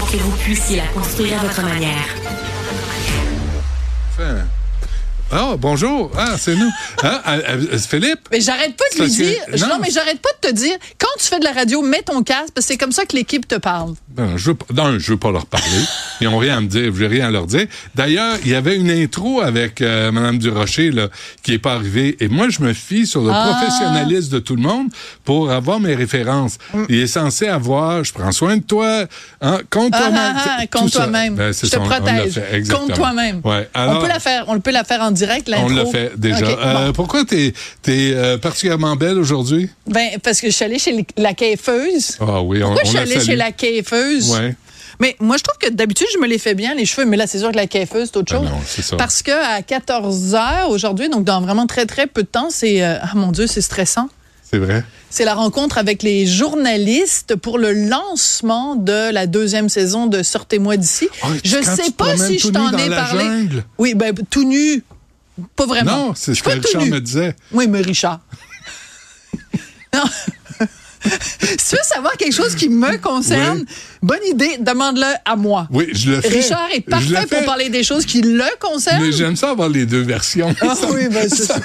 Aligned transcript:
pour 0.00 0.10
que 0.10 0.16
vous 0.16 0.30
puissiez 0.38 0.78
la 0.78 0.86
construire 0.86 1.38
à 1.38 1.42
votre 1.42 1.62
manière. 1.62 2.06
Ah, 5.32 5.54
bonjour. 5.56 6.10
Ah, 6.18 6.34
c'est 6.36 6.56
nous. 6.56 6.70
Hein, 7.04 7.20
euh, 7.28 7.40
euh, 7.72 7.78
Philippe? 7.78 8.18
Mais 8.32 8.40
j'arrête 8.40 8.74
pas 8.76 8.84
de 8.92 9.04
lui 9.04 9.10
que- 9.16 9.22
dire. 9.22 9.36
non. 9.60 9.74
Non, 9.74 9.78
mais 9.80 9.88
j'arrête 9.90 10.18
pas 10.20 10.30
de 10.42 10.48
te 10.48 10.52
dire. 10.52 10.76
Quand 10.98 11.06
tu 11.20 11.26
fais 11.26 11.38
de 11.38 11.44
la 11.44 11.52
radio, 11.52 11.82
mets 11.82 12.02
ton 12.02 12.22
casque, 12.24 12.48
parce 12.52 12.66
que 12.66 12.72
c'est 12.72 12.76
comme 12.76 12.90
ça 12.90 13.04
que 13.06 13.14
l'équipe 13.14 13.46
te 13.46 13.54
parle. 13.54 13.94
Non, 14.18 14.36
je 14.36 14.46
veux, 14.46 14.54
pas- 14.54 14.66
non, 14.74 14.98
je 14.98 15.12
veux 15.12 15.18
pas 15.18 15.30
leur 15.30 15.46
parler. 15.46 15.66
Ils 16.20 16.26
ont 16.26 16.36
rien 16.38 16.56
à 16.56 16.60
me 16.60 16.66
dire. 16.66 16.92
Je 16.92 17.04
rien 17.04 17.28
à 17.28 17.30
leur 17.30 17.46
dire. 17.46 17.66
D'ailleurs, 17.94 18.38
il 18.44 18.50
y 18.50 18.56
avait 18.56 18.74
une 18.76 18.90
intro 18.90 19.40
avec 19.40 19.80
euh, 19.82 20.10
Mme 20.10 20.38
Durocher 20.38 20.90
là, 20.90 21.06
qui 21.44 21.52
est 21.54 21.58
pas 21.60 21.74
arrivée. 21.74 22.16
Et 22.18 22.26
moi, 22.26 22.48
je 22.48 22.60
me 22.60 22.72
fie 22.72 23.06
sur 23.06 23.22
le 23.22 23.30
Ah. 23.32 23.50
professionnalisme 23.56 24.32
de 24.32 24.38
tout 24.40 24.56
le 24.56 24.62
monde 24.62 24.88
pour 25.24 25.52
avoir 25.52 25.78
mes 25.78 25.94
références. 25.94 26.58
Mm. 26.74 26.84
Il 26.88 26.98
est 27.02 27.06
censé 27.06 27.46
avoir, 27.46 28.02
je 28.02 28.12
prends 28.12 28.32
soin 28.32 28.56
de 28.56 28.62
toi, 28.64 29.04
hein, 29.40 29.60
compte 29.70 29.92
Ah, 29.94 29.98
toi-même. 30.00 30.68
compte 30.72 30.90
toi-même. 30.92 31.34
Ben, 31.36 31.52
Je 31.54 31.66
te 31.70 31.76
protège. 31.76 32.40
Compte 32.68 32.94
toi-même. 32.94 33.40
Ouais. 33.44 33.68
on 33.76 34.00
peut 34.00 34.08
la 34.08 34.18
faire. 34.18 34.44
On 34.48 34.58
peut 34.60 34.72
la 34.72 34.82
faire 34.82 35.00
en 35.02 35.12
direct, 35.20 35.48
l'intro. 35.48 35.66
on 35.70 35.74
l'a 35.74 35.86
fait 35.86 36.12
déjà. 36.18 36.44
Euh, 36.46 36.86
bon. 36.86 36.92
pourquoi 36.92 37.24
t'es 37.24 37.52
es, 37.86 38.12
euh, 38.14 38.38
particulièrement 38.38 38.96
belle 38.96 39.18
aujourd'hui? 39.18 39.68
Ben, 39.86 40.10
parce 40.22 40.40
que 40.40 40.48
je 40.48 40.52
suis 40.54 40.64
allée 40.64 40.78
chez 40.78 41.06
la 41.16 41.34
caifeuse. 41.34 42.16
Ah 42.20 42.42
oui, 42.42 42.62
on, 42.62 42.68
Pourquoi 42.74 42.82
on 42.82 42.84
je 42.84 42.90
suis 42.90 42.98
allée 42.98 43.20
chez 43.24 43.36
la 43.36 43.52
caifeuse? 43.52 44.30
Ouais. 44.30 44.54
Mais 44.98 45.16
moi, 45.18 45.36
je 45.38 45.42
trouve 45.44 45.56
que 45.58 45.70
d'habitude, 45.74 46.08
je 46.12 46.18
me 46.18 46.26
les 46.26 46.38
fais 46.38 46.54
bien, 46.54 46.74
les 46.74 46.84
cheveux. 46.84 47.06
Mais 47.06 47.16
là, 47.16 47.26
c'est 47.26 47.38
sûr 47.38 47.50
que 47.52 47.56
la 47.56 47.66
caifeuse, 47.66 48.10
c'est 48.12 48.18
autre 48.18 48.34
Ah 48.34 48.38
chose. 48.40 48.50
non, 48.50 48.58
c'est 48.66 48.82
ça. 48.82 48.96
Parce 48.96 49.22
que 49.22 49.30
à 49.30 49.62
14 49.62 50.34
heures 50.34 50.68
aujourd'hui, 50.70 51.08
donc 51.08 51.24
dans 51.24 51.40
vraiment 51.40 51.66
très, 51.66 51.86
très 51.86 52.06
peu 52.06 52.22
de 52.22 52.28
temps, 52.28 52.48
c'est, 52.50 52.82
euh, 52.82 52.96
ah 53.00 53.12
mon 53.14 53.32
Dieu, 53.32 53.46
c'est 53.46 53.62
stressant. 53.62 54.08
C'est 54.50 54.58
vrai. 54.58 54.84
C'est 55.10 55.24
la 55.24 55.34
rencontre 55.34 55.78
avec 55.78 56.02
les 56.02 56.26
journalistes 56.26 57.36
pour 57.36 57.56
le 57.58 57.72
lancement 57.72 58.74
de 58.76 59.10
la 59.12 59.26
deuxième 59.26 59.68
saison 59.68 60.06
de 60.06 60.22
Sortez-moi 60.22 60.76
d'ici. 60.76 61.08
Ah, 61.22 61.28
je 61.44 61.56
quand 61.58 61.76
sais 61.76 61.82
tu 61.84 61.92
pas 61.92 62.16
si 62.16 62.38
je 62.38 62.48
t'en 62.48 62.76
ai 62.76 62.88
parlé. 62.90 63.24
jungle. 63.24 63.64
Oui, 63.78 63.94
ben 63.94 64.12
tout 64.28 64.44
nu. 64.44 64.82
Pas 65.56 65.66
vraiment. 65.66 66.06
Non, 66.08 66.12
c'est 66.14 66.34
ce 66.34 66.42
que 66.42 66.50
Richard 66.50 66.86
me 66.86 67.00
disait. 67.00 67.34
Oui, 67.52 67.66
mais 67.68 67.80
Richard. 67.80 68.20
non. 69.94 70.02
si 71.02 71.06
tu 71.70 71.76
veux 71.76 71.82
savoir 71.82 72.14
quelque 72.18 72.34
chose 72.34 72.54
qui 72.54 72.68
me 72.68 72.98
concerne, 72.98 73.60
Oui. 73.60 73.66
bonne 74.02 74.24
idée, 74.30 74.58
demande-le 74.60 75.06
à 75.24 75.34
moi. 75.34 75.66
Oui, 75.72 75.88
je 75.92 76.10
le 76.10 76.20
fais. 76.20 76.28
Richard 76.28 76.68
est 76.74 76.82
parfait 76.82 77.26
pour 77.26 77.42
parler 77.46 77.70
des 77.70 77.82
choses 77.82 78.04
qui 78.04 78.20
le 78.20 78.44
concernent. 78.60 79.02
Mais 79.02 79.10
j'aime 79.10 79.34
ça 79.34 79.50
avoir 79.50 79.70
les 79.70 79.86
deux 79.86 80.02
versions. 80.02 80.54
Ah 80.60 80.74
Ça- 80.74 80.90
oui, 80.92 81.08
ben, 81.08 81.26
c'est 81.28 81.44
ça, 81.44 81.56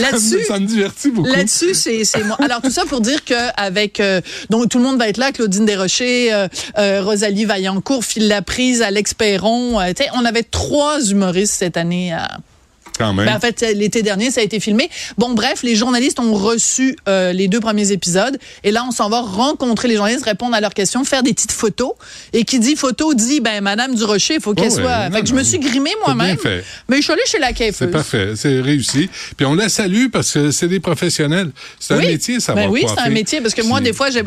Là-dessus- 0.00 0.44
ça 0.46 0.60
me 0.60 0.66
divertit 0.66 1.10
beaucoup. 1.10 1.28
Là-dessus, 1.28 1.74
c'est 1.74 2.04
moi. 2.24 2.36
Alors 2.40 2.62
tout 2.62 2.70
ça 2.70 2.84
pour 2.84 3.00
dire 3.00 3.24
que 3.24 3.34
avec 3.60 3.98
euh, 3.98 4.20
donc 4.50 4.68
tout 4.68 4.78
le 4.78 4.84
monde 4.84 4.98
va 4.98 5.08
être 5.08 5.18
là, 5.18 5.32
Claudine 5.32 5.66
Desrochers, 5.66 6.32
euh, 6.32 6.48
euh, 6.78 7.02
Rosalie 7.02 7.46
Vaillancourt, 7.46 8.04
Phil 8.04 8.28
Laprise, 8.28 8.80
Alex 8.80 9.12
Perron. 9.12 9.80
on 10.14 10.24
avait 10.24 10.44
trois 10.44 11.00
humoristes 11.04 11.54
cette 11.54 11.76
année. 11.76 12.12
à- 12.12 12.38
Quand 12.98 13.12
même. 13.12 13.26
ben, 13.26 13.36
en 13.36 13.40
fait, 13.40 13.60
l'été 13.74 14.02
dernier, 14.02 14.30
ça 14.30 14.40
a 14.40 14.44
été 14.44 14.60
filmé. 14.60 14.88
Bon, 15.18 15.32
bref, 15.34 15.62
les 15.62 15.74
journalistes 15.74 16.20
ont 16.20 16.32
reçu 16.34 16.96
euh, 17.08 17.32
les 17.32 17.48
deux 17.48 17.60
premiers 17.60 17.90
épisodes. 17.92 18.38
Et 18.62 18.70
là, 18.70 18.84
on 18.86 18.90
s'en 18.92 19.08
va 19.08 19.20
rencontrer 19.20 19.88
les 19.88 19.96
journalistes, 19.96 20.24
répondre 20.24 20.54
à 20.54 20.60
leurs 20.60 20.74
questions, 20.74 21.02
faire 21.04 21.22
des 21.22 21.32
petites 21.34 21.52
photos. 21.52 21.92
Et 22.32 22.44
qui 22.44 22.58
dit 22.60 22.76
photo 22.76 23.12
dit, 23.14 23.40
ben, 23.40 23.60
Madame 23.62 23.94
Durocher, 23.94 24.34
il 24.34 24.40
faut 24.40 24.54
qu'elle 24.54 24.68
Oh, 24.70 24.80
soit. 24.80 25.08
Non, 25.08 25.16
fait 25.16 25.22
que 25.22 25.28
je 25.28 25.34
me 25.34 25.42
suis 25.42 25.58
grimée 25.58 25.90
C'est 26.06 26.14
moi-même. 26.14 26.36
Mais 26.88 26.96
je 26.98 27.02
suis 27.02 27.12
allée 27.12 27.22
chez 27.26 27.38
la 27.38 27.48
c'est 27.48 27.54
caifeuse. 27.54 27.90
parfait, 27.90 28.32
c'est 28.36 28.60
réussi. 28.60 29.08
Puis 29.36 29.44
on 29.46 29.54
la 29.54 29.68
salue 29.68 30.06
parce 30.12 30.32
que 30.32 30.50
c'est 30.50 30.68
des 30.68 30.80
professionnels. 30.80 31.50
C'est 31.80 31.94
un 31.94 31.98
métier, 31.98 32.40
ça 32.40 32.54
Ben 32.54 32.66
va 32.66 32.70
oui, 32.70 32.84
c'est 32.88 33.00
un 33.00 33.10
métier 33.10 33.40
parce 33.40 33.54
que 33.54 33.62
moi, 33.62 33.80
des 33.80 33.92
fois, 33.92 34.10
j'ai, 34.10 34.22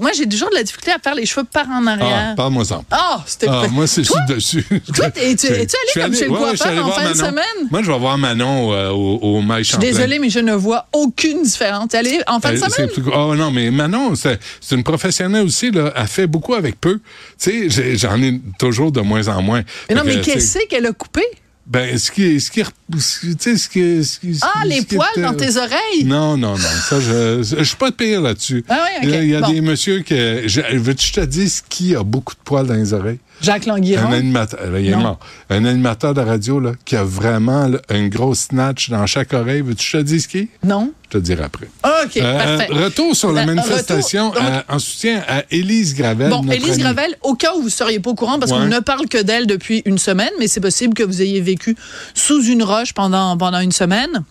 moi, 0.00 0.10
j'ai 0.16 0.28
toujours 0.28 0.50
de 0.50 0.54
la 0.56 0.62
difficulté 0.62 0.92
à 0.92 0.98
faire 0.98 1.14
les 1.14 1.26
cheveux 1.26 1.44
par 1.50 1.66
en 1.68 1.86
Ah, 1.86 1.90
arrière. 1.92 2.34
parle-moi-en. 2.36 2.84
Ah, 2.90 3.22
c'était 3.26 3.46
Ah, 3.48 3.64
moi, 3.70 3.86
c'est 3.86 4.02
dessus. 4.28 4.64
toi, 4.94 5.06
es-tu 5.16 5.46
allé 5.48 5.66
je 5.66 5.90
suis 5.90 6.00
comme 6.00 6.14
chez 6.14 6.24
le 6.26 6.30
ouais, 6.32 6.38
suis 6.38 6.58
coiffeur 6.58 6.66
allé 6.68 6.80
en 6.80 6.90
fin 6.90 7.10
de 7.10 7.16
semaine? 7.16 7.68
Moi, 7.70 7.82
je 7.82 7.90
vais 7.90 7.98
voir 7.98 8.09
Manon 8.16 8.72
euh, 8.72 8.90
au, 8.90 9.16
au 9.22 9.40
Maï 9.40 9.64
Je 9.64 9.70
suis 9.70 9.78
désolée, 9.78 10.18
mais 10.18 10.30
je 10.30 10.38
ne 10.40 10.52
vois 10.54 10.86
aucune 10.92 11.42
différence. 11.42 11.88
T'es 11.88 11.98
allé 11.98 12.20
en 12.26 12.40
fin 12.40 12.52
de 12.52 12.56
semaine? 12.58 12.88
Oh 13.14 13.34
non, 13.34 13.50
mais 13.50 13.70
Manon, 13.70 14.14
c'est 14.14 14.38
une 14.72 14.84
professionnelle 14.84 15.44
aussi. 15.44 15.70
Là, 15.70 15.92
elle 15.96 16.06
fait 16.06 16.26
beaucoup 16.26 16.54
avec 16.54 16.80
peu. 16.80 17.00
Tu 17.38 17.70
sais, 17.70 17.96
j'en 17.96 18.20
ai 18.22 18.40
toujours 18.58 18.92
de 18.92 19.00
moins 19.00 19.26
en 19.28 19.42
moins. 19.42 19.62
Mais 19.88 19.94
non, 19.94 20.02
que, 20.02 20.06
mais 20.08 20.20
qu'est-ce 20.20 20.58
qu'elle 20.68 20.86
a 20.86 20.92
coupé? 20.92 21.22
Ben, 21.66 21.96
ce 21.98 22.10
qui, 22.10 22.40
ce 22.40 22.50
qui, 22.50 22.62
ce 22.98 23.20
qui- 23.20 23.36
tu 23.36 23.42
sais, 23.42 23.56
ce 23.56 23.68
qui, 23.68 24.04
ce 24.04 24.18
qui- 24.18 24.40
Ah, 24.42 24.64
les 24.66 24.82
poils 24.82 25.06
était- 25.12 25.20
dans 25.22 25.34
tes 25.34 25.56
oreilles? 25.56 26.02
Non, 26.04 26.36
non, 26.36 26.52
non. 26.52 26.68
Ça, 26.88 26.98
je, 27.00 27.42
je 27.42 27.62
suis 27.62 27.76
pas 27.76 27.90
de 27.90 27.94
pire 27.94 28.20
là-dessus. 28.22 28.64
Ah 28.68 28.86
oui. 28.86 28.98
Il 29.04 29.10
y 29.10 29.14
a, 29.14 29.22
il 29.22 29.28
y 29.30 29.36
a 29.36 29.40
Bon. 29.40 29.52
des 29.52 29.60
messieurs 29.60 30.00
qui, 30.00 30.16
je- 30.48 30.60
veux-tu 30.78 31.12
que 31.12 31.14
je 31.16 31.20
te 31.20 31.26
dise 31.26 31.62
qui 31.68 31.94
a 31.94 32.02
beaucoup 32.02 32.34
de 32.34 32.40
poils 32.44 32.66
dans 32.66 32.74
les 32.74 32.92
oreilles? 32.92 33.20
Jacques 33.42 33.66
Un 33.68 33.72
Languiron? 33.74 34.12
animateur, 34.12 34.60
euh, 34.62 34.76
est 34.76 34.90
Non. 34.90 34.98
mort. 34.98 35.18
Un 35.48 35.64
animateur 35.64 36.14
de 36.14 36.20
radio, 36.20 36.60
là, 36.60 36.72
qui 36.84 36.96
a 36.96 37.04
vraiment 37.04 37.66
là, 37.68 37.78
une 37.90 38.08
grosse 38.08 38.40
snatch 38.50 38.90
dans 38.90 39.06
chaque 39.06 39.32
oreille. 39.32 39.62
Veux-tu 39.62 39.76
que 39.76 39.82
je 39.82 39.96
te 39.98 40.02
dise 40.02 40.26
qui? 40.26 40.48
Non? 40.62 40.92
Je 41.04 41.08
te 41.10 41.16
le 41.16 41.22
dirai 41.22 41.42
après. 41.44 41.66
OK, 41.84 42.16
Euh, 42.18 42.56
parfait. 42.58 42.72
retour 42.72 43.16
sur 43.16 43.32
la 43.32 43.44
Ben, 43.46 43.54
manifestation 43.54 44.30
retour, 44.30 44.42
donc- 44.42 44.52
euh, 44.52 44.74
en 44.74 44.78
soutien 44.78 45.22
à 45.26 45.42
Élise 45.50 45.94
Gravel. 45.94 46.28
Bon, 46.30 46.42
Élise. 46.50 46.78
Gravel, 46.78 47.16
au 47.22 47.34
cas 47.34 47.52
où 47.54 47.60
vous 47.60 47.64
ne 47.66 47.70
seriez 47.70 47.98
pas 47.98 48.10
au 48.10 48.14
courant, 48.14 48.38
parce 48.38 48.52
Ouais. 48.52 48.58
qu'on 48.58 48.66
ne 48.66 48.78
parle 48.80 49.08
que 49.08 49.20
d'elle 49.22 49.46
depuis 49.46 49.82
une 49.86 49.98
semaine, 49.98 50.30
mais 50.38 50.46
c'est 50.46 50.60
possible 50.60 50.94
que 50.94 51.02
vous 51.02 51.20
ayez 51.22 51.40
vécu 51.40 51.76
sous 52.14 52.44
une 52.44 52.62
roche 52.62 52.92
pendant, 52.94 53.36
pendant 53.36 53.60
une 53.60 53.72
semaine. 53.72 54.22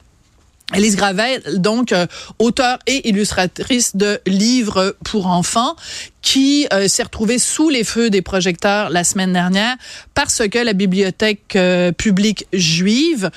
Élise 0.76 0.96
Gravel, 0.96 1.42
donc 1.56 1.92
euh, 1.92 2.06
auteure 2.38 2.78
et 2.86 3.10
illustratrice 3.10 3.96
de 3.96 4.20
livres 4.28 4.96
pour 5.04 5.28
enfants, 5.28 5.76
qui 6.22 6.68
euh, 6.74 6.88
s'est 6.88 7.04
retrouvée 7.04 7.40
sous 7.40 7.70
les 7.70 7.84
feux 7.84 8.10
des 8.10 8.22
projecteurs 8.22 8.90
la 8.90 9.04
semaine 9.04 9.34
dernière 9.34 9.76
parce 10.14 10.48
que 10.48 10.60
la 10.60 10.74
bibliothèque 10.74 11.56
euh, 11.56 11.92
publique 11.92 12.46
juive 12.54 13.32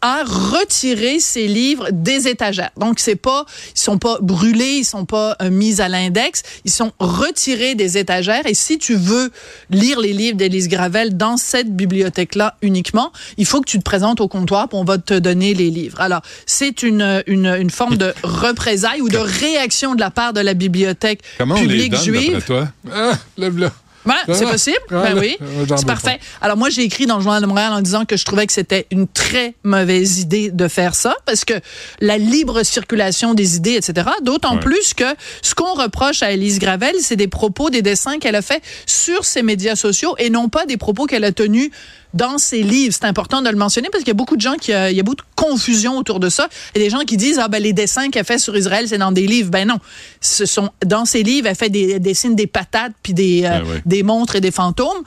a 0.00 0.22
retiré 0.24 1.18
ses 1.20 1.48
livres 1.48 1.88
des 1.92 2.28
étagères. 2.28 2.70
Donc 2.76 3.00
c'est 3.00 3.16
pas, 3.16 3.44
ils 3.74 3.80
sont 3.80 3.98
pas 3.98 4.18
brûlés, 4.20 4.78
ils 4.78 4.84
sont 4.84 5.04
pas 5.04 5.36
euh, 5.42 5.50
mis 5.50 5.80
à 5.80 5.88
l'index, 5.88 6.42
ils 6.64 6.70
sont 6.70 6.92
retirés 6.98 7.74
des 7.74 7.98
étagères. 7.98 8.46
Et 8.46 8.54
si 8.54 8.78
tu 8.78 8.94
veux 8.94 9.30
lire 9.70 9.98
les 10.00 10.12
livres 10.12 10.36
d'Élise 10.36 10.68
Gravel 10.68 11.16
dans 11.16 11.36
cette 11.36 11.74
bibliothèque-là 11.74 12.56
uniquement, 12.62 13.12
il 13.36 13.46
faut 13.46 13.60
que 13.60 13.68
tu 13.68 13.78
te 13.78 13.84
présentes 13.84 14.20
au 14.20 14.28
comptoir, 14.28 14.68
puis 14.68 14.78
on 14.78 14.84
va 14.84 14.98
te 14.98 15.14
donner 15.14 15.54
les 15.54 15.70
livres. 15.70 16.00
Alors 16.00 16.22
c'est 16.46 16.82
une, 16.82 17.22
une 17.26 17.46
une 17.58 17.70
forme 17.70 17.96
de 17.96 18.14
représailles 18.22 19.00
ou 19.00 19.08
de 19.08 19.18
réaction 19.18 19.94
de 19.94 20.00
la 20.00 20.10
part 20.10 20.32
de 20.32 20.40
la 20.40 20.54
bibliothèque 20.54 21.22
Comment 21.38 21.54
on 21.56 21.62
les 21.62 21.66
publique 21.66 21.92
donne, 21.92 22.02
juive. 22.02 22.44
toi? 22.46 22.68
Ah, 22.92 23.12
lève-le. 23.36 23.68
Ouais, 24.08 24.34
c'est 24.34 24.46
possible? 24.46 24.78
ben 24.90 25.18
oui, 25.18 25.36
c'est 25.76 25.86
parfait. 25.86 26.18
Alors 26.40 26.56
moi, 26.56 26.70
j'ai 26.70 26.82
écrit 26.82 27.06
dans 27.06 27.16
le 27.16 27.22
journal 27.22 27.40
de 27.42 27.46
Montréal 27.46 27.72
en 27.72 27.80
disant 27.80 28.04
que 28.04 28.16
je 28.16 28.24
trouvais 28.24 28.46
que 28.46 28.52
c'était 28.52 28.86
une 28.90 29.06
très 29.08 29.54
mauvaise 29.62 30.20
idée 30.20 30.50
de 30.50 30.68
faire 30.68 30.94
ça 30.94 31.14
parce 31.26 31.44
que 31.44 31.54
la 32.00 32.18
libre 32.18 32.62
circulation 32.62 33.34
des 33.34 33.56
idées, 33.56 33.74
etc. 33.74 34.08
D'autant 34.22 34.54
Ouais. 34.54 34.60
plus 34.60 34.94
que 34.94 35.04
ce 35.42 35.54
qu'on 35.54 35.74
reproche 35.74 36.22
à 36.22 36.30
Élise 36.32 36.58
Gravel, 36.58 36.94
c'est 37.00 37.16
des 37.16 37.28
propos, 37.28 37.70
des 37.70 37.82
dessins 37.82 38.18
qu'elle 38.18 38.36
a 38.36 38.42
fait 38.42 38.62
sur 38.86 39.24
ses 39.24 39.42
médias 39.42 39.76
sociaux 39.76 40.14
et 40.18 40.30
non 40.30 40.48
pas 40.48 40.64
des 40.66 40.76
propos 40.76 41.06
qu'elle 41.06 41.24
a 41.24 41.32
tenus 41.32 41.70
dans 42.14 42.38
ses 42.38 42.62
livres. 42.62 42.94
C'est 42.98 43.06
important 43.06 43.42
de 43.42 43.48
le 43.50 43.56
mentionner 43.56 43.88
parce 43.90 44.02
qu'il 44.02 44.08
y 44.08 44.12
a 44.12 44.14
beaucoup 44.14 44.36
de 44.36 44.40
gens 44.40 44.54
qui, 44.54 44.72
euh, 44.72 44.90
il 44.90 44.96
y 44.96 45.00
a 45.00 45.02
beaucoup 45.02 45.16
de 45.16 45.22
confusion 45.34 45.98
autour 45.98 46.20
de 46.20 46.28
ça. 46.28 46.48
Il 46.74 46.80
y 46.80 46.84
a 46.84 46.86
des 46.86 46.90
gens 46.90 47.04
qui 47.04 47.16
disent, 47.16 47.38
ah 47.38 47.48
ben 47.48 47.62
les 47.62 47.72
dessins 47.72 48.10
qu'elle 48.10 48.24
fait 48.24 48.38
sur 48.38 48.56
Israël, 48.56 48.88
c'est 48.88 48.98
dans 48.98 49.12
des 49.12 49.26
livres. 49.26 49.50
Ben 49.50 49.66
non. 49.66 49.78
Ce 50.20 50.46
sont, 50.46 50.70
dans 50.84 51.04
ses 51.04 51.22
livres, 51.22 51.48
elle 51.48 51.56
fait 51.56 51.70
des, 51.70 51.92
elle 51.92 52.02
dessine 52.02 52.34
des 52.34 52.46
patates 52.46 52.92
puis 53.02 53.14
des, 53.14 53.44
euh, 53.44 53.62
ouais. 53.64 53.82
des 53.84 54.02
montres 54.02 54.36
et 54.36 54.40
des 54.40 54.50
fantômes. 54.50 55.02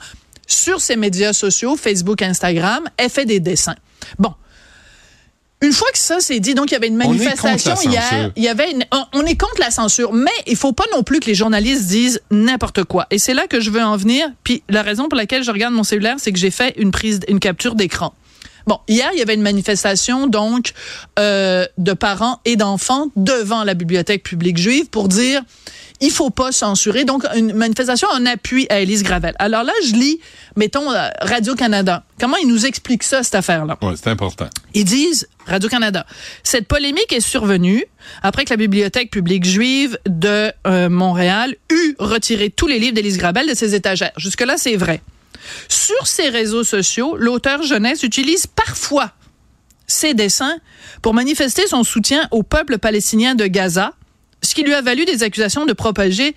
Sur 0.46 0.80
ses 0.80 0.96
médias 0.96 1.32
sociaux, 1.32 1.76
Facebook, 1.76 2.20
Instagram, 2.22 2.88
elle 2.96 3.10
fait 3.10 3.24
des 3.26 3.40
dessins. 3.40 3.76
Bon. 4.18 4.34
Une 5.62 5.72
fois 5.72 5.88
que 5.92 5.98
ça 5.98 6.16
c'est 6.20 6.40
dit, 6.40 6.54
donc 6.54 6.70
il 6.70 6.74
y 6.74 6.76
avait 6.76 6.88
une 6.88 6.96
manifestation 6.96 7.72
hier. 7.92 8.02
Il 8.36 8.42
y 8.42 8.48
avait 8.48 8.70
une, 8.72 8.84
on- 8.92 9.04
on 9.20 9.24
est 9.24 9.36
contre 9.40 9.60
la 9.60 9.70
censure, 9.70 10.12
mais 10.12 10.30
il 10.46 10.56
faut 10.56 10.72
pas 10.72 10.84
non 10.92 11.02
plus 11.02 11.20
que 11.20 11.26
les 11.26 11.34
journalistes 11.34 11.86
disent 11.86 12.20
n'importe 12.30 12.84
quoi. 12.84 13.06
Et 13.10 13.18
c'est 13.18 13.32
là 13.34 13.46
que 13.46 13.60
je 13.60 13.70
veux 13.70 13.82
en 13.82 13.96
venir. 13.96 14.26
Puis 14.44 14.62
la 14.68 14.82
raison 14.82 15.08
pour 15.08 15.16
laquelle 15.16 15.42
je 15.44 15.50
regarde 15.50 15.72
mon 15.72 15.84
cellulaire, 15.84 16.16
c'est 16.18 16.32
que 16.32 16.38
j'ai 16.38 16.50
fait 16.50 16.74
une 16.76 16.90
prise, 16.90 17.20
une 17.28 17.38
capture 17.40 17.74
d'écran. 17.74 18.12
Bon, 18.66 18.78
hier, 18.88 19.10
il 19.12 19.18
y 19.18 19.22
avait 19.22 19.34
une 19.34 19.42
manifestation 19.42 20.26
donc 20.26 20.72
euh, 21.18 21.66
de 21.78 21.92
parents 21.92 22.40
et 22.44 22.56
d'enfants 22.56 23.08
devant 23.16 23.64
la 23.64 23.74
bibliothèque 23.74 24.22
publique 24.22 24.58
juive 24.58 24.88
pour 24.88 25.08
dire 25.08 25.42
il 26.02 26.10
faut 26.10 26.30
pas 26.30 26.52
censurer. 26.52 27.04
Donc, 27.04 27.24
une 27.34 27.54
manifestation 27.54 28.08
en 28.12 28.26
appui 28.26 28.66
à 28.68 28.80
Élise 28.80 29.04
Gravel. 29.04 29.34
Alors 29.38 29.62
là, 29.62 29.72
je 29.86 29.92
lis, 29.92 30.18
mettons, 30.56 30.90
euh, 30.90 31.08
Radio-Canada. 31.20 32.02
Comment 32.20 32.36
ils 32.36 32.48
nous 32.48 32.66
expliquent 32.66 33.04
ça, 33.04 33.22
cette 33.22 33.36
affaire-là? 33.36 33.78
Ouais, 33.80 33.94
c'est 33.94 34.10
important. 34.10 34.48
Ils 34.74 34.84
disent, 34.84 35.28
Radio-Canada, 35.46 36.04
cette 36.42 36.66
polémique 36.66 37.12
est 37.12 37.20
survenue 37.20 37.84
après 38.22 38.44
que 38.44 38.50
la 38.50 38.56
Bibliothèque 38.56 39.10
publique 39.10 39.44
juive 39.44 39.96
de 40.06 40.52
euh, 40.66 40.88
Montréal 40.88 41.54
eut 41.70 41.94
retiré 42.00 42.50
tous 42.50 42.66
les 42.66 42.80
livres 42.80 42.94
d'Élise 42.94 43.16
Grabel 43.16 43.48
de 43.48 43.54
ses 43.54 43.76
étagères. 43.76 44.12
Jusque-là, 44.16 44.56
c'est 44.56 44.76
vrai. 44.76 45.00
Sur 45.68 46.06
ses 46.06 46.28
réseaux 46.28 46.64
sociaux, 46.64 47.16
l'auteur 47.16 47.62
jeunesse 47.62 48.02
utilise 48.02 48.46
parfois 48.46 49.12
ses 49.86 50.14
dessins 50.14 50.56
pour 51.02 51.14
manifester 51.14 51.66
son 51.66 51.84
soutien 51.84 52.28
au 52.30 52.42
peuple 52.42 52.78
palestinien 52.78 53.34
de 53.34 53.46
Gaza, 53.46 53.92
ce 54.42 54.54
qui 54.54 54.62
lui 54.62 54.74
a 54.74 54.82
valu 54.82 55.04
des 55.04 55.22
accusations 55.22 55.66
de 55.66 55.72
propager 55.72 56.34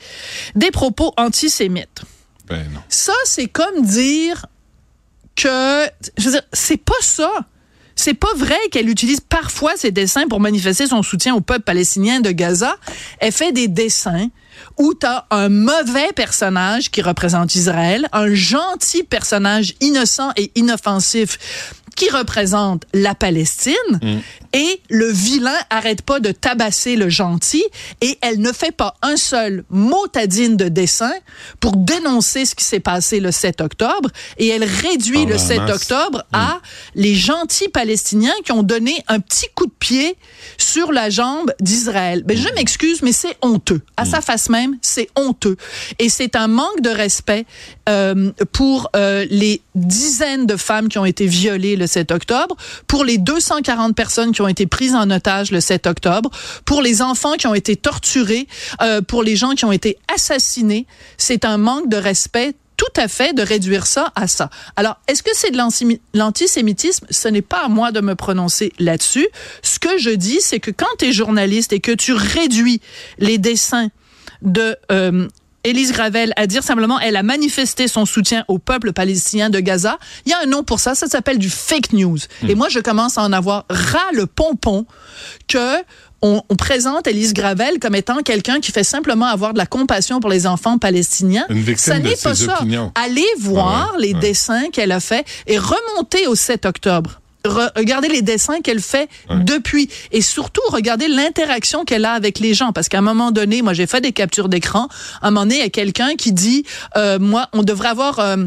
des 0.56 0.72
propos 0.72 1.14
antisémites. 1.18 2.02
Ben 2.48 2.66
non. 2.74 2.82
Ça, 2.90 3.14
c'est 3.26 3.48
comme 3.48 3.82
dire 3.82 4.46
que, 5.36 5.86
je 6.18 6.26
veux 6.26 6.32
dire, 6.32 6.44
c'est 6.54 6.78
pas 6.78 6.94
ça. 7.02 7.32
C'est 7.96 8.14
pas 8.14 8.34
vrai 8.36 8.58
qu'elle 8.72 8.90
utilise 8.90 9.22
parfois 9.22 9.78
ses 9.78 9.92
dessins 9.92 10.28
pour 10.28 10.42
manifester 10.42 10.88
son 10.88 11.02
soutien 11.02 11.34
au 11.34 11.42
peuple 11.42 11.64
palestinien 11.64 12.20
de 12.20 12.30
Gaza. 12.32 12.76
Elle 13.20 13.32
fait 13.32 13.54
des 13.54 13.68
dessins 13.68 14.30
où 14.78 14.94
tu 14.94 15.08
un 15.32 15.50
mauvais 15.50 16.12
personnage 16.14 16.92
qui 16.92 17.02
représente 17.02 17.56
Israël, 17.56 18.08
un 18.12 18.34
gentil 18.34 19.04
personnage 19.04 19.74
innocent 19.82 20.32
et 20.36 20.52
inoffensif 20.56 21.38
qui 21.96 22.10
représente 22.10 22.84
la 22.94 23.16
Palestine, 23.16 24.22
et 24.54 24.82
le 24.90 25.12
vilain 25.12 25.58
arrête 25.70 26.02
pas 26.02 26.20
de 26.20 26.32
tabasser 26.32 26.96
le 26.96 27.10
gentil, 27.10 27.64
et 28.02 28.18
elle 28.22 28.40
ne 28.40 28.52
fait 28.52 28.72
pas 28.72 28.96
un 29.02 29.18
seul 29.18 29.64
motadine 29.70 30.58
de 30.58 30.68
dessin 30.70 31.12
pour 31.60 31.76
dénoncer 31.76 32.46
ce 32.46 32.56
qui 32.56 32.64
s'est 32.64 32.80
passé 32.80 33.20
le 33.20 33.32
7 33.32 33.62
octobre, 33.62 34.10
et 34.38 34.48
elle 34.48 34.64
réduit 34.64 35.26
Par 35.26 35.26
le 35.26 35.34
la 35.34 35.40
7 35.40 35.58
masse. 35.60 35.76
octobre 35.76 36.24
à 36.34 36.60
les 36.96 37.16
gentils 37.16 37.70
Palestiniens 37.70 38.34
qui 38.44 38.52
ont 38.52 38.64
donné 38.64 39.04
un 39.08 39.20
petit 39.20 39.48
coup 39.56 39.66
de 39.66 39.74
pied 39.78 40.16
sur 40.58 40.92
la 40.92 41.10
jambe 41.10 41.52
d'Israël. 41.60 42.24
Ben, 42.26 42.38
je 42.38 42.50
m'excuse, 42.56 43.02
mais 43.02 43.12
c'est 43.12 43.38
honteux. 43.42 43.82
À 43.98 44.06
sa 44.06 44.22
face 44.22 44.50
même, 44.50 44.78
c'est 44.82 45.10
honteux. 45.16 45.58
Et 46.00 46.10
c'est 46.10 46.36
un 46.36 46.48
manque 46.48 46.82
de 46.82 46.90
respect 46.90 47.46
euh, 47.90 48.32
pour 48.52 48.90
euh, 48.96 49.26
les 49.30 49.62
dizaines 49.76 50.46
de 50.46 50.56
femmes 50.56 50.88
qui 50.90 50.98
ont 50.98 51.06
été 51.06 51.26
violées 51.28 51.76
le 51.76 51.85
7 51.88 52.12
octobre, 52.12 52.56
pour 52.88 53.04
les 53.04 53.18
240 53.18 53.96
personnes 53.96 54.32
qui 54.32 54.42
ont 54.42 54.48
été 54.48 54.66
prises 54.68 54.96
en 54.96 55.10
otage 55.12 55.52
le 55.52 55.60
7 55.62 55.88
octobre, 55.88 56.30
pour 56.66 56.82
les 56.82 57.02
enfants 57.02 57.34
qui 57.34 57.48
ont 57.48 57.56
été 57.56 57.76
torturés, 57.76 58.48
euh, 58.82 59.02
pour 59.02 59.24
les 59.24 59.36
gens 59.36 59.52
qui 59.52 59.66
ont 59.66 59.72
été 59.72 59.98
assassinés. 60.14 60.88
C'est 61.18 61.46
un 61.46 61.58
manque 61.58 61.90
de 61.90 61.98
respect 61.98 62.54
tout 62.78 62.86
à 62.98 63.08
fait 63.08 63.32
de 63.34 63.42
réduire 63.42 63.88
ça 63.88 64.12
à 64.16 64.28
ça. 64.28 64.50
Alors, 64.76 64.98
est-ce 65.08 65.24
que 65.24 65.30
c'est 65.34 65.50
de 65.52 65.56
l'anti- 65.58 66.02
l'antisémitisme? 66.14 67.06
Ce 67.10 67.30
n'est 67.30 67.42
pas 67.42 67.64
à 67.64 67.68
moi 67.70 67.94
de 67.94 68.02
me 68.02 68.16
prononcer 68.16 68.74
là-dessus. 68.80 69.28
Ce 69.64 69.80
que 69.80 69.98
je 69.98 70.10
dis, 70.10 70.40
c'est 70.42 70.60
que 70.60 70.72
quand 70.72 70.86
tu 71.00 71.06
es 71.06 71.12
journaliste 71.14 71.72
et 71.72 71.80
que 71.80 71.94
tu 71.94 72.12
réduis 72.12 72.82
les 73.18 73.38
dessins 73.38 73.88
de 74.42 74.76
euh, 74.92 75.28
Élise 75.66 75.92
Gravel 75.92 76.32
à 76.36 76.48
dire 76.48 76.64
simplement 76.64 77.00
elle 77.00 77.16
a 77.16 77.24
manifesté 77.24 77.88
son 77.88 78.06
soutien 78.06 78.46
au 78.48 78.60
peuple 78.60 78.94
palestinien 78.94 79.50
de 79.50 79.60
Gaza, 79.60 79.98
il 80.26 80.30
y 80.30 80.34
a 80.34 80.40
un 80.44 80.46
nom 80.46 80.64
pour 80.64 80.80
ça, 80.80 80.96
ça 80.96 81.08
s'appelle 81.08 81.40
du 81.40 81.50
fake 81.50 81.94
news. 81.94 82.20
Et 82.48 82.56
moi, 82.56 82.70
je 82.70 82.80
commence 82.80 83.18
à 83.18 83.24
en 83.24 83.34
avoir 83.34 83.66
ras 83.70 84.12
le 84.14 84.28
pompon 84.28 84.86
que 85.48 85.78
on, 86.22 86.42
on 86.50 86.56
présente 86.56 87.08
Élise 87.08 87.34
Gravel 87.34 87.80
comme 87.80 87.96
étant 87.96 88.18
quelqu'un 88.22 88.60
qui 88.60 88.72
fait 88.72 88.84
simplement 88.84 89.26
avoir 89.26 89.54
de 89.54 89.58
la 89.58 89.66
compassion 89.66 90.20
pour 90.20 90.30
les 90.30 90.48
enfants 90.48 90.78
palestiniens. 90.78 91.46
Une 91.50 91.62
victime 91.62 91.94
ça 91.94 92.00
n'est 92.00 92.16
pas 92.16 92.36
ça. 92.36 92.60
Allez 92.96 93.26
voir 93.40 93.94
ouais, 93.94 94.08
les 94.08 94.14
ouais. 94.14 94.20
dessins 94.20 94.70
qu'elle 94.72 94.92
a 94.92 95.00
fait 95.00 95.26
et 95.48 95.58
remontez 95.58 96.28
au 96.28 96.36
7 96.36 96.66
octobre. 96.66 97.22
Re- 97.46 97.72
regardez 97.76 98.08
les 98.08 98.22
dessins 98.22 98.62
qu'elle 98.62 98.82
fait 98.82 99.10
depuis. 99.30 99.90
Et 100.12 100.22
surtout 100.22 100.62
regardez 100.70 101.08
l'interaction 101.08 101.86
qu'elle 101.86 102.06
a 102.06 102.14
avec 102.14 102.40
les 102.40 102.54
gens. 102.54 102.72
Parce 102.74 102.90
qu'à 102.90 102.98
un 103.00 103.02
moment 103.02 103.32
donné, 103.32 103.62
moi 103.62 103.74
j'ai 103.74 103.88
fait 103.88 104.02
des 104.02 104.12
captures 104.12 104.50
d'écran. 104.50 104.88
À 105.22 105.28
un 105.28 105.32
moment 105.32 105.42
donné, 105.46 105.56
il 105.56 105.62
y 105.62 105.66
a 105.66 105.70
quelqu'un 105.70 106.16
qui 106.16 106.32
dit, 106.34 106.66
euh, 106.98 107.20
moi, 107.20 107.50
on 107.54 107.64
devrait 107.64 107.90
avoir 107.90 108.20
euh, 108.20 108.38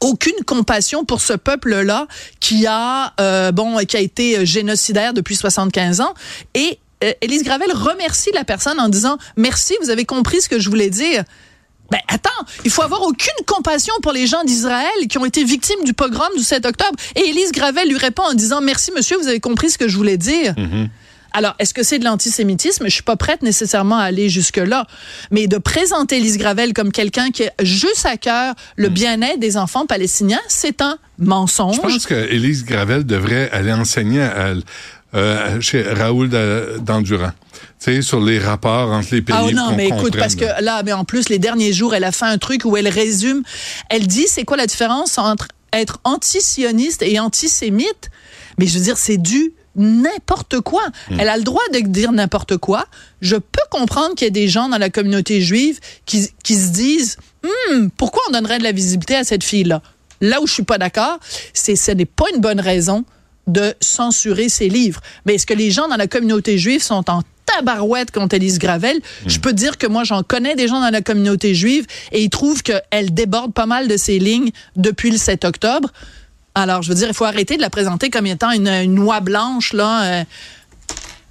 aucune 0.00 0.44
compassion 0.46 1.04
pour 1.04 1.20
ce 1.20 1.32
peuple-là 1.32 2.06
qui 2.40 2.66
a 2.66 3.12
euh, 3.20 3.52
bon 3.52 3.76
qui 3.86 3.96
a 3.96 4.00
été 4.00 4.46
génocidaire 4.46 5.12
depuis 5.12 5.36
75 5.36 6.00
ans. 6.00 6.14
Et 6.54 6.78
euh, 7.04 7.12
Élise 7.20 7.44
Gravel 7.44 7.70
remercie 7.72 8.30
la 8.34 8.44
personne 8.44 8.80
en 8.80 8.88
disant 8.88 9.18
merci 9.36 9.74
vous 9.82 9.90
avez 9.90 10.04
compris 10.04 10.40
ce 10.40 10.48
que 10.48 10.58
je 10.58 10.68
voulais 10.68 10.90
dire 10.90 11.24
ben 11.90 12.00
attends, 12.08 12.30
il 12.64 12.70
faut 12.70 12.82
avoir 12.82 13.02
aucune 13.02 13.44
compassion 13.46 13.94
pour 14.02 14.12
les 14.12 14.26
gens 14.26 14.44
d'Israël 14.44 15.06
qui 15.08 15.18
ont 15.18 15.24
été 15.24 15.44
victimes 15.44 15.84
du 15.84 15.94
pogrom 15.94 16.28
du 16.36 16.42
7 16.42 16.66
octobre. 16.66 16.96
Et 17.16 17.28
Élise 17.28 17.52
Gravel 17.52 17.88
lui 17.88 17.96
répond 17.98 18.24
en 18.24 18.34
disant 18.34 18.60
merci 18.60 18.92
monsieur, 18.94 19.16
vous 19.18 19.28
avez 19.28 19.40
compris 19.40 19.70
ce 19.70 19.78
que 19.78 19.88
je 19.88 19.96
voulais 19.96 20.18
dire. 20.18 20.54
Alors, 21.32 21.54
est-ce 21.58 21.74
que 21.74 21.82
c'est 21.82 21.98
de 21.98 22.04
l'antisémitisme? 22.04 22.84
Je 22.86 22.90
suis 22.90 23.02
pas 23.02 23.16
prête 23.16 23.42
nécessairement 23.42 23.98
à 23.98 24.04
aller 24.04 24.28
jusque-là. 24.28 24.86
Mais 25.30 25.46
de 25.46 25.58
présenter 25.58 26.16
Élise 26.16 26.38
Gravel 26.38 26.72
comme 26.72 26.90
quelqu'un 26.90 27.30
qui 27.30 27.44
a 27.44 27.52
juste 27.62 28.06
à 28.06 28.16
cœur 28.16 28.54
le 28.76 28.88
bien-être 28.88 29.38
des 29.38 29.56
enfants 29.56 29.86
palestiniens, 29.86 30.40
c'est 30.48 30.80
un 30.80 30.98
mensonge. 31.18 31.76
Je 31.76 31.80
pense 31.80 32.06
que 32.06 32.14
Élise 32.14 32.64
Gravel 32.64 33.04
devrait 33.04 33.50
aller 33.50 33.72
enseigner 33.72 34.22
à, 34.22 34.54
euh, 35.14 35.60
chez 35.60 35.82
Raoul 35.82 36.30
Dandurand. 36.80 37.32
Tu 37.52 37.60
sais, 37.78 38.02
sur 38.02 38.20
les 38.20 38.38
rapports 38.38 38.90
entre 38.90 39.14
les 39.14 39.22
pays. 39.22 39.36
Ah 39.38 39.50
non, 39.52 39.72
mais 39.76 39.88
écoute, 39.88 40.16
parce 40.16 40.34
que 40.34 40.44
là. 40.44 40.60
là, 40.60 40.82
mais 40.84 40.92
en 40.92 41.04
plus, 41.04 41.28
les 41.28 41.38
derniers 41.38 41.72
jours, 41.72 41.94
elle 41.94 42.04
a 42.04 42.12
fait 42.12 42.26
un 42.26 42.38
truc 42.38 42.64
où 42.64 42.76
elle 42.76 42.88
résume. 42.88 43.42
Elle 43.88 44.06
dit, 44.06 44.26
c'est 44.26 44.44
quoi 44.44 44.56
la 44.56 44.66
différence 44.66 45.18
entre 45.18 45.48
être 45.72 46.00
anti-sioniste 46.04 47.02
et 47.02 47.18
antisémite? 47.18 48.10
Mais 48.58 48.66
je 48.66 48.78
veux 48.78 48.84
dire, 48.84 48.98
c'est 48.98 49.18
du 49.18 49.52
n'importe 49.76 50.60
quoi. 50.60 50.82
Hmm. 51.10 51.20
Elle 51.20 51.28
a 51.28 51.36
le 51.36 51.44
droit 51.44 51.62
de 51.72 51.78
dire 51.80 52.10
n'importe 52.12 52.56
quoi. 52.56 52.86
Je 53.20 53.36
peux 53.36 53.62
comprendre 53.70 54.14
qu'il 54.16 54.26
y 54.26 54.28
a 54.28 54.32
des 54.32 54.48
gens 54.48 54.68
dans 54.68 54.78
la 54.78 54.90
communauté 54.90 55.40
juive 55.40 55.78
qui, 56.04 56.28
qui 56.42 56.56
se 56.56 56.70
disent, 56.70 57.16
Hmm, 57.42 57.88
pourquoi 57.96 58.22
on 58.28 58.32
donnerait 58.32 58.58
de 58.58 58.64
la 58.64 58.72
visibilité 58.72 59.16
à 59.16 59.24
cette 59.24 59.44
fille-là? 59.44 59.82
Là 60.20 60.40
où 60.40 60.46
je 60.46 60.52
suis 60.52 60.64
pas 60.64 60.78
d'accord, 60.78 61.18
c'est 61.54 61.76
ce 61.76 61.92
n'est 61.92 62.04
pas 62.04 62.24
une 62.34 62.40
bonne 62.40 62.60
raison 62.60 63.04
de 63.48 63.74
censurer 63.80 64.48
ses 64.48 64.68
livres. 64.68 65.00
Mais 65.26 65.34
est-ce 65.34 65.46
que 65.46 65.54
les 65.54 65.70
gens 65.70 65.88
dans 65.88 65.96
la 65.96 66.06
communauté 66.06 66.58
juive 66.58 66.82
sont 66.82 67.10
en 67.10 67.22
tabarouette 67.46 68.10
contre 68.10 68.36
Élise 68.36 68.58
Gravel? 68.58 69.00
Je 69.26 69.38
peux 69.38 69.52
dire 69.52 69.78
que 69.78 69.86
moi, 69.86 70.04
j'en 70.04 70.22
connais 70.22 70.54
des 70.54 70.68
gens 70.68 70.80
dans 70.80 70.90
la 70.90 71.00
communauté 71.02 71.54
juive 71.54 71.86
et 72.12 72.22
ils 72.22 72.30
trouvent 72.30 72.62
qu'elle 72.62 73.12
déborde 73.12 73.52
pas 73.52 73.66
mal 73.66 73.88
de 73.88 73.96
ses 73.96 74.18
lignes 74.18 74.50
depuis 74.76 75.10
le 75.10 75.18
7 75.18 75.44
octobre. 75.44 75.90
Alors, 76.54 76.82
je 76.82 76.88
veux 76.90 76.94
dire, 76.94 77.08
il 77.08 77.14
faut 77.14 77.24
arrêter 77.24 77.56
de 77.56 77.62
la 77.62 77.70
présenter 77.70 78.10
comme 78.10 78.26
étant 78.26 78.50
une, 78.50 78.68
une 78.68 78.94
noix 78.94 79.20
blanche, 79.20 79.72
là. 79.72 80.04
euh, 80.04 80.24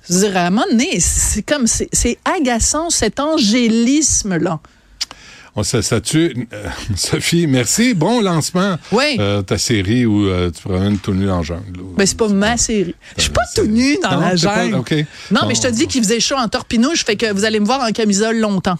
je 0.09 0.13
veux 0.13 0.19
dire, 0.21 0.38
à 0.38 0.41
un 0.41 0.50
moment 0.50 0.65
donné, 0.71 1.00
c'est 1.00 1.41
comme, 1.41 1.67
c'est 1.67 1.89
c'est 1.91 2.17
agaçant, 2.24 2.89
cet 2.89 3.19
angélisme-là. 3.19 4.59
On 5.56 5.63
se 5.63 5.82
statue. 5.82 6.48
Euh, 6.54 6.68
Sophie, 6.96 7.48
merci. 7.48 7.94
Bon 7.94 8.22
lancement. 8.22 8.77
Oui. 8.92 9.18
Euh, 9.20 9.42
ta 9.42 9.58
série 9.58 10.06
où 10.06 10.27
euh, 10.27 10.51
tu 10.51 10.62
promènes 10.62 10.98
tout 11.00 11.13
nu 11.13 11.25
dans 11.25 11.38
la 11.38 11.44
jungle. 11.44 11.80
Ben, 11.98 12.06
c'est 12.06 12.18
pas 12.18 12.27
ma 12.27 12.58
série. 12.58 12.96
Je 13.18 13.24
suis 13.24 13.32
pas 13.32 13.42
tout 13.56 13.66
nu 13.66 13.98
dans 14.04 14.12
Non, 14.12 14.20
la 14.22 14.30
pas- 14.30 14.36
jungle. 14.36 15.06
Non, 15.32 15.42
mais 15.48 15.56
je 15.56 15.62
te 15.62 15.68
dis 15.68 15.88
qu'il 15.88 16.04
faisait 16.04 16.20
chaud 16.20 16.36
en 16.38 16.48
torpinouche, 16.48 17.04
fait 17.06 17.16
que 17.16 17.32
vous 17.32 17.46
allez 17.46 17.60
me 17.60 17.66
voir 17.66 17.82
en 17.82 17.92
camisole 17.92 18.38
longtemps. 18.38 18.77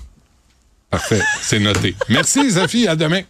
Parfait. 0.90 1.22
C'est 1.42 1.60
noté. 1.60 1.96
Merci, 2.10 2.52
Sophie. 2.52 2.88
À 2.88 2.96
demain. 2.96 3.22